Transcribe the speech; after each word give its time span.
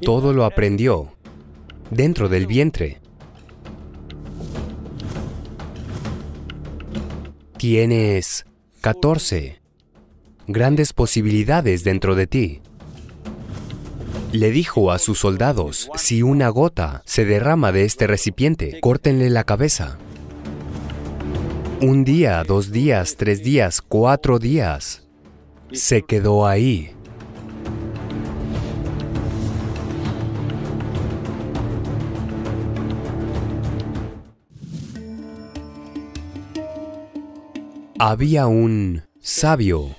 Todo 0.00 0.32
lo 0.32 0.44
aprendió 0.44 1.12
dentro 1.90 2.28
del 2.28 2.46
vientre. 2.46 3.00
Tienes 7.56 8.44
14 8.82 9.60
grandes 10.46 10.92
posibilidades 10.92 11.82
dentro 11.82 12.14
de 12.14 12.26
ti. 12.26 12.60
Le 14.32 14.50
dijo 14.50 14.90
a 14.90 14.98
sus 14.98 15.18
soldados, 15.18 15.88
si 15.94 16.22
una 16.22 16.48
gota 16.50 17.02
se 17.06 17.24
derrama 17.24 17.72
de 17.72 17.84
este 17.84 18.06
recipiente, 18.06 18.80
córtenle 18.80 19.30
la 19.30 19.44
cabeza. 19.44 19.98
Un 21.80 22.04
día, 22.04 22.42
dos 22.44 22.70
días, 22.70 23.16
tres 23.16 23.42
días, 23.42 23.82
cuatro 23.82 24.38
días. 24.38 25.06
Se 25.72 26.02
quedó 26.02 26.46
ahí. 26.46 26.95
Había 37.98 38.46
un 38.46 39.04
sabio, 39.20 39.96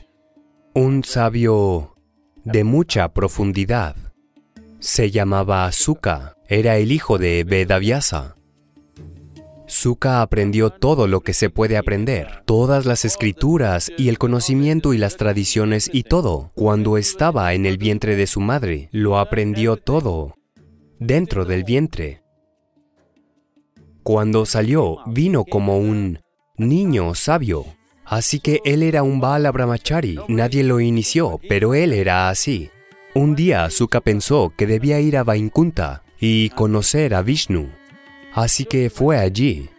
un 0.76 1.04
sabio 1.04 1.96
de 2.44 2.64
mucha 2.64 3.12
profundidad. 3.12 3.96
Se 4.80 5.10
llamaba 5.10 5.72
Suka, 5.72 6.36
era 6.48 6.78
el 6.78 6.92
hijo 6.92 7.18
de 7.18 7.44
Vedavyasa. 7.44 8.36
Suka 9.66 10.22
aprendió 10.22 10.70
todo 10.70 11.08
lo 11.08 11.22
que 11.22 11.34
se 11.34 11.50
puede 11.50 11.76
aprender, 11.76 12.44
todas 12.46 12.86
las 12.86 13.04
escrituras 13.04 13.92
y 13.98 14.09
el 14.09 14.20
conocimiento 14.20 14.94
y 14.94 15.00
las 15.00 15.18
tradiciones 15.18 15.90
y 15.92 16.04
todo. 16.04 16.52
Cuando 16.54 17.00
estaba 17.00 17.52
en 17.56 17.66
el 17.66 17.80
vientre 17.80 18.16
de 18.16 18.28
su 18.28 18.42
madre, 18.42 18.90
lo 18.92 19.18
aprendió 19.18 19.76
todo, 19.76 20.36
dentro 21.00 21.45
del 21.45 21.64
vientre. 21.64 22.22
Cuando 24.04 24.45
salió, 24.45 25.00
vino 25.08 25.45
como 25.45 25.80
un 25.80 26.20
niño 26.58 27.16
sabio. 27.16 27.66
Así 28.08 28.39
que 28.39 28.61
él 28.63 28.83
era 28.83 29.03
un 29.03 29.19
Bala 29.19 29.52
Brahmachari, 29.52 30.17
nadie 30.30 30.63
lo 30.63 30.80
inició, 30.80 31.41
pero 31.50 31.73
él 31.73 31.91
era 31.91 32.30
así. 32.30 32.72
Un 33.14 33.36
día 33.36 33.69
Suka 33.69 33.99
pensó 33.99 34.53
que 34.55 34.66
debía 34.66 35.02
ir 35.02 35.17
a 35.17 35.25
Vainkunta 35.25 36.03
y 36.17 36.49
conocer 36.52 37.14
a 37.14 37.22
Vishnu. 37.22 37.69
Así 38.33 38.64
que 38.64 38.89
fue 38.89 39.17
allí. 39.17 39.69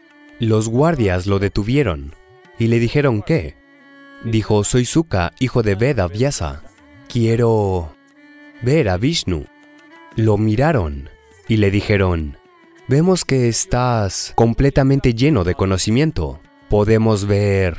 Los 0.40 0.68
guardias 0.68 1.26
lo 1.26 1.38
detuvieron 1.38 2.14
y 2.58 2.66
le 2.66 2.78
dijeron 2.78 3.22
que. 3.22 3.56
Dijo, 4.24 4.62
soy 4.62 4.84
Suka, 4.84 5.32
hijo 5.38 5.62
de 5.62 5.74
Veda 5.74 6.06
Vyasa. 6.06 6.62
Quiero 7.08 7.94
ver 8.60 8.90
a 8.90 8.98
Vishnu. 8.98 9.46
Lo 10.16 10.36
miraron 10.36 11.08
y 11.48 11.56
le 11.56 11.70
dijeron, 11.70 12.36
vemos 12.88 13.24
que 13.24 13.48
estás 13.48 14.32
completamente 14.34 15.14
lleno 15.14 15.44
de 15.44 15.54
conocimiento. 15.54 16.40
Podemos 16.68 17.26
ver 17.26 17.78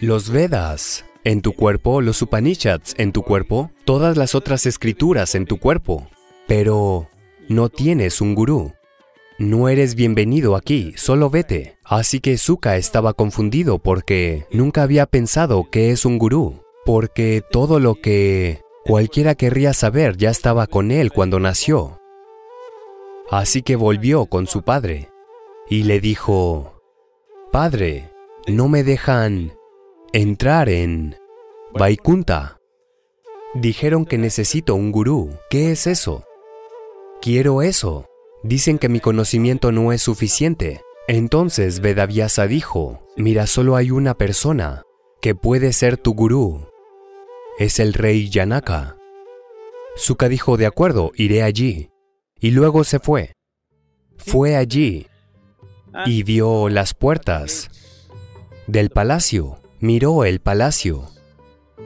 los 0.00 0.30
Vedas 0.30 1.04
en 1.24 1.42
tu 1.42 1.54
cuerpo, 1.54 2.00
los 2.00 2.22
Upanishads 2.22 2.94
en 2.98 3.10
tu 3.10 3.22
cuerpo, 3.22 3.72
todas 3.84 4.16
las 4.16 4.36
otras 4.36 4.64
escrituras 4.64 5.34
en 5.34 5.44
tu 5.44 5.58
cuerpo, 5.58 6.08
pero 6.46 7.08
no 7.48 7.68
tienes 7.68 8.20
un 8.20 8.36
gurú. 8.36 8.72
No 9.38 9.68
eres 9.68 9.96
bienvenido 9.96 10.54
aquí, 10.54 10.92
solo 10.96 11.30
vete. 11.30 11.78
Así 11.84 12.20
que 12.20 12.38
Suka 12.38 12.76
estaba 12.76 13.12
confundido 13.12 13.78
porque 13.80 14.46
nunca 14.52 14.82
había 14.82 15.06
pensado 15.06 15.68
que 15.70 15.90
es 15.90 16.04
un 16.04 16.18
gurú, 16.18 16.62
porque 16.84 17.42
todo 17.50 17.80
lo 17.80 17.96
que 17.96 18.60
cualquiera 18.84 19.34
querría 19.34 19.72
saber 19.72 20.16
ya 20.16 20.30
estaba 20.30 20.68
con 20.68 20.92
él 20.92 21.12
cuando 21.12 21.40
nació. 21.40 22.00
Así 23.30 23.62
que 23.62 23.74
volvió 23.74 24.26
con 24.26 24.46
su 24.46 24.62
padre 24.62 25.10
y 25.68 25.82
le 25.82 26.00
dijo, 26.00 26.80
Padre, 27.52 28.10
no 28.46 28.68
me 28.68 28.84
dejan 28.84 29.57
entrar 30.12 30.68
en 30.68 31.16
Vaikunta. 31.74 32.58
Dijeron 33.54 34.06
que 34.06 34.18
necesito 34.18 34.74
un 34.74 34.92
gurú. 34.92 35.30
¿Qué 35.50 35.72
es 35.72 35.86
eso? 35.86 36.24
Quiero 37.20 37.62
eso. 37.62 38.06
Dicen 38.42 38.78
que 38.78 38.88
mi 38.88 39.00
conocimiento 39.00 39.72
no 39.72 39.92
es 39.92 40.02
suficiente. 40.02 40.80
Entonces 41.08 41.80
Vedavyasa 41.80 42.46
dijo, 42.46 43.00
mira, 43.16 43.46
solo 43.46 43.76
hay 43.76 43.90
una 43.90 44.14
persona 44.14 44.82
que 45.20 45.34
puede 45.34 45.72
ser 45.72 45.96
tu 45.96 46.14
gurú. 46.14 46.68
Es 47.58 47.80
el 47.80 47.94
rey 47.94 48.28
Yanaka. 48.30 48.96
Suka 49.96 50.28
dijo, 50.28 50.56
de 50.56 50.66
acuerdo, 50.66 51.10
iré 51.16 51.42
allí. 51.42 51.90
Y 52.40 52.52
luego 52.52 52.84
se 52.84 53.00
fue. 53.00 53.32
Fue 54.16 54.56
allí 54.56 55.06
y 56.06 56.22
vio 56.22 56.68
las 56.68 56.94
puertas 56.94 57.70
del 58.66 58.90
palacio 58.90 59.58
miró 59.80 60.24
el 60.24 60.40
palacio, 60.40 61.04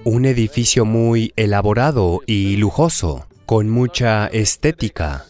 un 0.04 0.24
edificio 0.24 0.84
muy 0.84 1.32
elaborado 1.36 2.20
y 2.26 2.56
lujoso, 2.56 3.26
con 3.46 3.68
mucha 3.68 4.26
estética. 4.26 5.26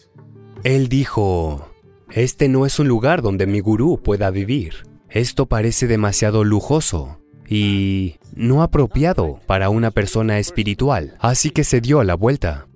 Él 0.63 0.89
dijo, 0.89 1.69
este 2.11 2.49
no 2.49 2.67
es 2.67 2.79
un 2.79 2.89
lugar 2.89 3.23
donde 3.23 3.47
mi 3.47 3.61
gurú 3.61 4.01
pueda 4.03 4.31
vivir. 4.31 4.87
Esto 5.09 5.47
parece 5.47 5.87
demasiado 5.87 6.45
lujoso 6.45 7.19
y 7.49 8.17
no 8.35 8.63
apropiado 8.63 9.41
para 9.47 9.69
una 9.69 9.91
persona 9.91 10.39
espiritual, 10.39 11.17
así 11.21 11.51
que 11.51 11.65
se 11.65 11.81
dio 11.81 12.03
la 12.03 12.15
vuelta. 12.15 12.67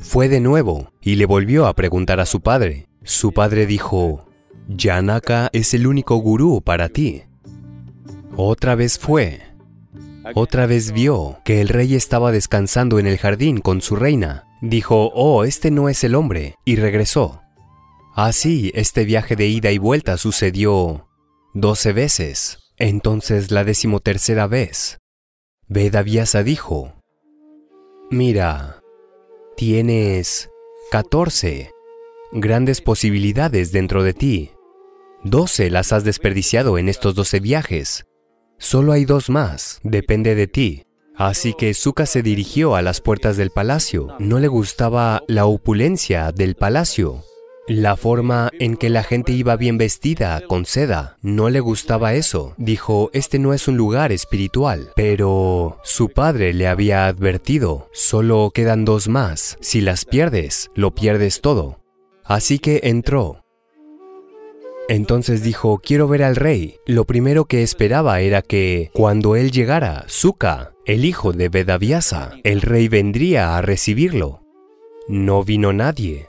Fue 0.00 0.28
de 0.28 0.40
nuevo 0.40 0.92
y 1.02 1.16
le 1.16 1.26
volvió 1.26 1.66
a 1.66 1.74
preguntar 1.74 2.20
a 2.20 2.26
su 2.26 2.40
padre. 2.40 2.86
Su 3.02 3.32
padre 3.32 3.66
dijo, 3.66 4.26
Yanaka 4.68 5.50
es 5.52 5.74
el 5.74 5.86
único 5.86 6.16
gurú 6.16 6.62
para 6.62 6.88
ti. 6.88 7.24
Otra 8.40 8.76
vez 8.76 9.00
fue. 9.00 9.40
Otra 10.36 10.66
vez 10.66 10.92
vio 10.92 11.40
que 11.44 11.60
el 11.60 11.68
rey 11.68 11.96
estaba 11.96 12.30
descansando 12.30 13.00
en 13.00 13.08
el 13.08 13.18
jardín 13.18 13.58
con 13.58 13.80
su 13.80 13.96
reina. 13.96 14.46
Dijo, 14.62 15.10
oh, 15.12 15.42
este 15.42 15.72
no 15.72 15.88
es 15.88 16.04
el 16.04 16.14
hombre, 16.14 16.54
y 16.64 16.76
regresó. 16.76 17.42
Así, 18.14 18.70
este 18.76 19.04
viaje 19.04 19.34
de 19.34 19.48
ida 19.48 19.72
y 19.72 19.78
vuelta 19.78 20.16
sucedió 20.18 21.08
doce 21.52 21.92
veces. 21.92 22.58
Entonces 22.76 23.50
la 23.50 23.64
decimotercera 23.64 24.46
vez, 24.46 24.98
Vedavyasa 25.66 26.44
dijo, 26.44 26.94
Mira, 28.08 28.84
tienes 29.56 30.48
catorce 30.92 31.72
grandes 32.30 32.82
posibilidades 32.82 33.72
dentro 33.72 34.04
de 34.04 34.14
ti. 34.14 34.52
Doce 35.24 35.70
las 35.70 35.92
has 35.92 36.04
desperdiciado 36.04 36.78
en 36.78 36.88
estos 36.88 37.16
doce 37.16 37.40
viajes. 37.40 38.07
Solo 38.58 38.92
hay 38.92 39.04
dos 39.04 39.30
más, 39.30 39.80
depende 39.82 40.34
de 40.34 40.46
ti. 40.46 40.82
Así 41.14 41.54
que 41.54 41.74
Suka 41.74 42.06
se 42.06 42.22
dirigió 42.22 42.76
a 42.76 42.82
las 42.82 43.00
puertas 43.00 43.36
del 43.36 43.50
palacio. 43.50 44.14
No 44.18 44.38
le 44.38 44.46
gustaba 44.48 45.22
la 45.26 45.46
opulencia 45.46 46.30
del 46.30 46.54
palacio. 46.54 47.24
La 47.66 47.96
forma 47.96 48.50
en 48.58 48.76
que 48.76 48.88
la 48.88 49.02
gente 49.02 49.32
iba 49.32 49.56
bien 49.56 49.76
vestida, 49.76 50.40
con 50.48 50.64
seda, 50.64 51.18
no 51.20 51.50
le 51.50 51.60
gustaba 51.60 52.14
eso. 52.14 52.54
Dijo, 52.56 53.10
este 53.12 53.38
no 53.38 53.52
es 53.52 53.68
un 53.68 53.76
lugar 53.76 54.10
espiritual. 54.10 54.90
Pero 54.96 55.78
su 55.82 56.08
padre 56.08 56.54
le 56.54 56.66
había 56.66 57.06
advertido, 57.06 57.90
solo 57.92 58.52
quedan 58.54 58.84
dos 58.84 59.08
más. 59.08 59.58
Si 59.60 59.80
las 59.80 60.04
pierdes, 60.04 60.70
lo 60.74 60.94
pierdes 60.94 61.42
todo. 61.42 61.80
Así 62.24 62.58
que 62.58 62.80
entró. 62.84 63.44
Entonces 64.88 65.42
dijo, 65.42 65.78
quiero 65.82 66.08
ver 66.08 66.22
al 66.22 66.34
rey. 66.34 66.76
Lo 66.86 67.04
primero 67.04 67.44
que 67.44 67.62
esperaba 67.62 68.20
era 68.20 68.40
que, 68.40 68.90
cuando 68.94 69.36
él 69.36 69.50
llegara, 69.50 70.04
Suka, 70.08 70.72
el 70.86 71.04
hijo 71.04 71.32
de 71.32 71.50
Vedavyasa, 71.50 72.32
el 72.42 72.62
rey 72.62 72.88
vendría 72.88 73.56
a 73.56 73.62
recibirlo. 73.62 74.42
No 75.06 75.44
vino 75.44 75.74
nadie. 75.74 76.28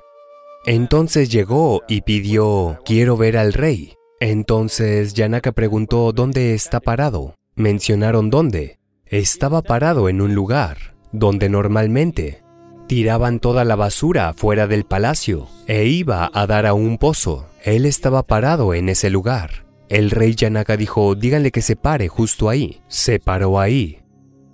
Entonces 0.65 1.29
llegó 1.29 1.83
y 1.87 2.01
pidió, 2.01 2.79
quiero 2.83 3.15
ver 3.15 3.37
al 3.37 3.53
rey. 3.53 3.93
Entonces 4.19 5.13
Yanaka 5.13 5.53
preguntó 5.53 6.11
dónde 6.11 6.53
está 6.53 6.81
parado. 6.81 7.35
Mencionaron 7.55 8.29
dónde. 8.29 8.79
Estaba 9.05 9.61
parado 9.61 10.09
en 10.09 10.19
un 10.19 10.35
lugar 10.35 10.95
donde 11.13 11.47
normalmente 11.49 12.43
tiraban 12.87 13.39
toda 13.39 13.63
la 13.63 13.75
basura 13.75 14.33
fuera 14.33 14.67
del 14.67 14.83
palacio 14.83 15.47
e 15.67 15.85
iba 15.85 16.29
a 16.33 16.47
dar 16.47 16.65
a 16.65 16.73
un 16.73 16.97
pozo. 16.97 17.45
Él 17.69 17.85
estaba 17.85 18.23
parado 18.23 18.73
en 18.73 18.89
ese 18.89 19.11
lugar. 19.11 19.65
El 19.89 20.09
rey 20.09 20.33
Yanaka 20.33 20.75
dijo, 20.75 21.13
díganle 21.13 21.51
que 21.51 21.61
se 21.61 21.75
pare 21.75 22.07
justo 22.07 22.49
ahí. 22.49 22.81
Se 22.87 23.19
paró 23.19 23.59
ahí. 23.59 23.99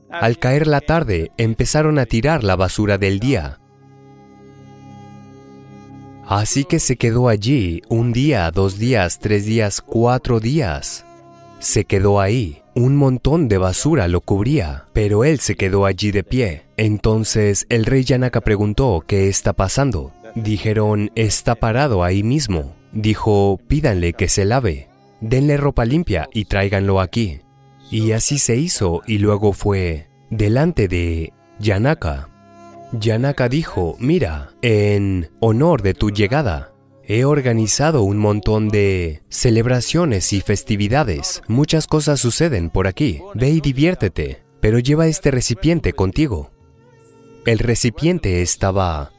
Al 0.09 0.37
caer 0.37 0.67
la 0.67 0.81
tarde, 0.81 1.31
empezaron 1.37 1.97
a 1.97 2.05
tirar 2.05 2.43
la 2.43 2.57
basura 2.57 2.97
del 2.97 3.19
día. 3.19 3.59
Así 6.27 6.65
que 6.65 6.79
se 6.79 6.97
quedó 6.97 7.29
allí 7.29 7.81
un 7.87 8.11
día, 8.11 8.49
dos 8.51 8.79
días, 8.79 9.19
tres 9.19 9.45
días, 9.45 9.81
cuatro 9.81 10.39
días. 10.39 11.05
Se 11.59 11.85
quedó 11.85 12.19
ahí. 12.19 12.63
Un 12.73 12.97
montón 12.97 13.47
de 13.47 13.57
basura 13.57 14.09
lo 14.09 14.19
cubría, 14.19 14.87
pero 14.91 15.23
él 15.23 15.39
se 15.39 15.55
quedó 15.55 15.85
allí 15.85 16.11
de 16.11 16.25
pie. 16.25 16.65
Entonces 16.75 17.65
el 17.69 17.85
rey 17.85 18.03
Yanaka 18.03 18.41
preguntó 18.41 19.03
qué 19.07 19.29
está 19.29 19.53
pasando. 19.53 20.11
Dijeron, 20.35 21.11
está 21.15 21.55
parado 21.55 22.03
ahí 22.03 22.21
mismo. 22.23 22.75
Dijo, 22.95 23.59
pídanle 23.67 24.13
que 24.13 24.29
se 24.29 24.45
lave. 24.45 24.87
Denle 25.19 25.57
ropa 25.57 25.85
limpia 25.85 26.29
y 26.33 26.45
tráiganlo 26.45 27.01
aquí. 27.01 27.41
Y 27.91 28.13
así 28.13 28.39
se 28.39 28.55
hizo 28.55 29.01
y 29.05 29.19
luego 29.19 29.53
fue 29.53 30.07
delante 30.29 30.87
de 30.87 31.33
Yanaka. 31.59 32.29
Yanaka 32.93 33.49
dijo, 33.49 33.97
mira, 33.99 34.51
en 34.61 35.29
honor 35.41 35.81
de 35.81 35.93
tu 35.93 36.09
llegada, 36.09 36.73
he 37.03 37.25
organizado 37.25 38.03
un 38.03 38.17
montón 38.17 38.69
de 38.69 39.21
celebraciones 39.29 40.31
y 40.31 40.39
festividades. 40.39 41.41
Muchas 41.47 41.87
cosas 41.87 42.21
suceden 42.21 42.69
por 42.69 42.87
aquí. 42.87 43.21
Ve 43.33 43.49
y 43.49 43.59
diviértete, 43.59 44.43
pero 44.61 44.79
lleva 44.79 45.07
este 45.07 45.31
recipiente 45.31 45.91
contigo. 45.91 46.51
El 47.45 47.59
recipiente 47.59 48.41
estaba, 48.41 49.11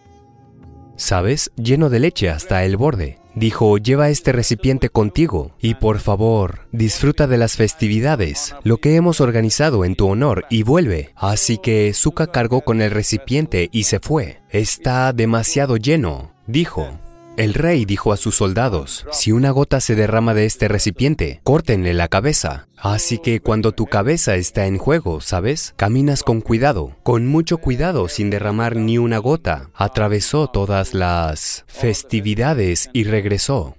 ¿sabes?, 0.97 1.53
lleno 1.57 1.91
de 1.91 2.01
leche 2.01 2.31
hasta 2.31 2.65
el 2.65 2.77
borde. 2.77 3.19
Dijo, 3.37 3.77
lleva 3.77 4.09
este 4.09 4.33
recipiente 4.33 4.89
contigo 4.89 5.55
y 5.61 5.75
por 5.75 5.99
favor, 5.99 6.67
disfruta 6.73 7.27
de 7.27 7.37
las 7.37 7.57
festividades, 7.57 8.57
lo 8.65 8.79
que 8.79 8.97
hemos 8.97 9.21
organizado 9.21 9.85
en 9.85 9.95
tu 9.95 10.09
honor 10.09 10.47
y 10.49 10.63
vuelve. 10.63 11.13
Así 11.15 11.59
que 11.59 11.93
Zuka 11.93 12.29
cargó 12.29 12.63
con 12.63 12.81
el 12.81 12.91
recipiente 12.91 13.69
y 13.73 13.85
se 13.85 14.01
fue. 14.01 14.41
Está 14.49 15.13
demasiado 15.13 15.77
lleno, 15.77 16.33
dijo. 16.47 16.99
El 17.37 17.53
rey 17.53 17.85
dijo 17.85 18.15
a 18.15 18.17
sus 18.17 18.35
soldados, 18.35 19.07
si 19.13 19.31
una 19.31 19.51
gota 19.51 19.81
se 19.81 19.95
derrama 19.95 20.33
de 20.33 20.47
este 20.47 20.69
recipiente, 20.69 21.41
córtenle 21.45 21.93
la 21.93 22.09
cabeza. 22.09 22.67
Así 22.79 23.19
que 23.19 23.41
cuando 23.41 23.73
tu 23.73 23.85
cabeza 23.85 24.37
está 24.37 24.67
en 24.67 24.79
juego, 24.79 25.21
¿sabes? 25.21 25.75
Caminas 25.77 26.23
con 26.23 26.41
cuidado, 26.41 26.97
con 27.03 27.27
mucho 27.27 27.59
cuidado 27.59 28.09
sin 28.09 28.31
derramar 28.31 28.77
ni 28.77 28.97
una 28.97 29.19
gota. 29.19 29.71
Atravesó 29.75 30.47
todas 30.47 30.95
las 30.95 31.65
festividades 31.69 32.89
y 32.95 33.05
regresó. 33.05 33.77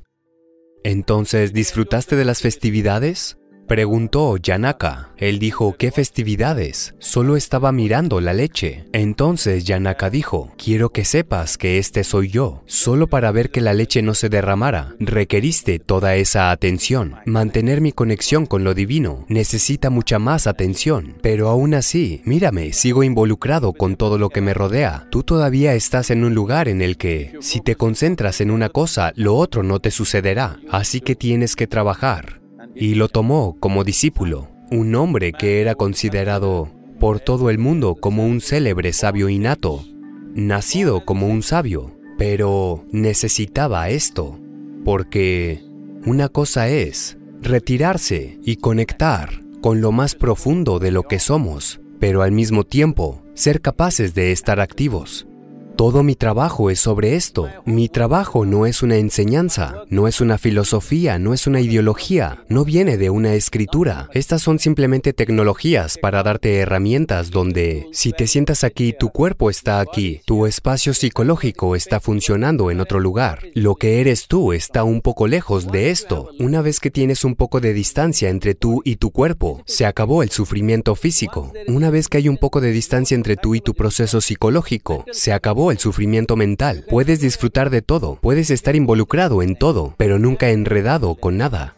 Entonces, 0.83 1.51
¿disfrutaste 1.51 2.15
de 2.15 2.25
las 2.25 2.41
festividades? 2.41 3.37
Preguntó 3.67 4.37
Yanaka. 4.37 5.09
Él 5.17 5.39
dijo, 5.39 5.75
¿qué 5.77 5.91
festividades? 5.91 6.95
Solo 6.99 7.35
estaba 7.35 7.73
mirando 7.73 8.21
la 8.21 8.33
leche. 8.33 8.85
Entonces 8.93 9.65
Yanaka 9.65 10.09
dijo, 10.09 10.53
quiero 10.57 10.91
que 10.91 11.03
sepas 11.03 11.57
que 11.57 11.77
este 11.77 12.05
soy 12.05 12.29
yo. 12.29 12.63
Solo 12.65 13.07
para 13.07 13.29
ver 13.31 13.49
que 13.49 13.59
la 13.59 13.73
leche 13.73 14.01
no 14.01 14.13
se 14.13 14.29
derramara, 14.29 14.95
requeriste 15.01 15.79
toda 15.79 16.15
esa 16.15 16.51
atención. 16.51 17.15
Mantener 17.25 17.81
mi 17.81 17.91
conexión 17.91 18.45
con 18.45 18.63
lo 18.63 18.73
divino 18.73 19.25
necesita 19.27 19.89
mucha 19.89 20.17
más 20.17 20.47
atención. 20.47 21.17
Pero 21.21 21.49
aún 21.49 21.73
así, 21.73 22.21
mírame, 22.23 22.71
sigo 22.71 23.03
involucrado 23.03 23.73
con 23.73 23.97
todo 23.97 24.17
lo 24.17 24.29
que 24.29 24.39
me 24.39 24.53
rodea. 24.53 25.07
Tú 25.11 25.23
todavía 25.23 25.73
estás 25.73 26.09
en 26.09 26.23
un 26.23 26.33
lugar 26.33 26.69
en 26.69 26.81
el 26.81 26.95
que, 26.95 27.33
si 27.41 27.59
te 27.59 27.75
concentras 27.75 28.39
en 28.39 28.49
una 28.49 28.69
cosa, 28.69 29.11
lo 29.15 29.35
otro 29.35 29.61
no 29.61 29.79
te 29.79 29.91
sucederá. 29.91 30.57
Así 30.71 31.01
que 31.01 31.15
tienes 31.15 31.57
que 31.57 31.67
trabajar 31.67 32.36
y 32.79 32.95
lo 32.95 33.07
tomó 33.09 33.57
como 33.59 33.83
discípulo, 33.83 34.49
un 34.71 34.93
hombre 34.95 35.33
que 35.33 35.61
era 35.61 35.75
considerado 35.75 36.69
por 36.99 37.19
todo 37.19 37.49
el 37.49 37.57
mundo 37.57 37.95
como 37.95 38.25
un 38.25 38.41
célebre 38.41 38.93
sabio 38.93 39.29
innato, 39.29 39.83
nacido 40.33 41.05
como 41.05 41.27
un 41.27 41.43
sabio, 41.43 41.97
pero 42.17 42.85
necesitaba 42.91 43.89
esto, 43.89 44.39
porque 44.83 45.63
una 46.05 46.29
cosa 46.29 46.69
es 46.69 47.17
retirarse 47.41 48.39
y 48.43 48.57
conectar 48.57 49.43
con 49.61 49.81
lo 49.81 49.91
más 49.91 50.15
profundo 50.15 50.79
de 50.79 50.91
lo 50.91 51.03
que 51.03 51.19
somos, 51.19 51.81
pero 51.99 52.21
al 52.21 52.31
mismo 52.31 52.63
tiempo 52.63 53.23
ser 53.33 53.61
capaces 53.61 54.13
de 54.13 54.31
estar 54.31 54.59
activos. 54.59 55.27
Todo 55.77 56.01
mi 56.01 56.15
trabajo 56.15 56.71
es 56.71 56.79
sobre 56.79 57.15
esto. 57.15 57.49
Mi 57.65 57.87
trabajo 57.87 58.45
no 58.45 58.65
es 58.65 58.81
una 58.81 58.95
enseñanza, 58.95 59.83
no 59.89 60.07
es 60.07 60.21
una 60.21 60.39
filosofía, 60.39 61.19
no 61.19 61.35
es 61.35 61.45
una 61.45 61.61
ideología, 61.61 62.43
no 62.49 62.65
viene 62.65 62.97
de 62.97 63.11
una 63.11 63.35
escritura. 63.35 64.09
Estas 64.11 64.41
son 64.41 64.57
simplemente 64.57 65.13
tecnologías 65.13 65.99
para 65.99 66.23
darte 66.23 66.57
herramientas 66.57 67.29
donde, 67.29 67.87
si 67.91 68.11
te 68.11 68.25
sientas 68.25 68.63
aquí, 68.63 68.95
tu 68.97 69.09
cuerpo 69.09 69.51
está 69.51 69.79
aquí, 69.79 70.21
tu 70.25 70.47
espacio 70.47 70.95
psicológico 70.95 71.75
está 71.75 71.99
funcionando 71.99 72.71
en 72.71 72.79
otro 72.79 72.99
lugar. 72.99 73.43
Lo 73.53 73.75
que 73.75 74.01
eres 74.01 74.27
tú 74.27 74.53
está 74.53 74.83
un 74.83 75.01
poco 75.01 75.27
lejos 75.27 75.67
de 75.67 75.91
esto. 75.91 76.31
Una 76.39 76.63
vez 76.63 76.79
que 76.79 76.89
tienes 76.89 77.23
un 77.23 77.35
poco 77.35 77.59
de 77.59 77.73
distancia 77.73 78.29
entre 78.29 78.55
tú 78.55 78.81
y 78.83 78.95
tu 78.95 79.11
cuerpo, 79.11 79.61
se 79.67 79.85
acabó 79.85 80.23
el 80.23 80.31
sufrimiento 80.31 80.95
físico. 80.95 81.53
Una 81.67 81.91
vez 81.91 82.07
que 82.07 82.17
hay 82.17 82.29
un 82.29 82.37
poco 82.37 82.61
de 82.61 82.71
distancia 82.71 83.13
entre 83.13 83.37
tú 83.37 83.53
y 83.53 83.61
tu 83.61 83.75
proceso 83.75 84.21
psicológico, 84.21 85.05
se 85.11 85.33
el 85.71 85.79
sufrimiento 85.79 86.35
mental. 86.35 86.85
Puedes 86.89 87.21
disfrutar 87.21 87.69
de 87.69 87.81
todo, 87.81 88.19
puedes 88.21 88.49
estar 88.49 88.75
involucrado 88.75 89.41
en 89.41 89.55
todo, 89.55 89.93
pero 89.97 90.19
nunca 90.19 90.49
enredado 90.49 91.15
con 91.15 91.37
nada. 91.37 91.76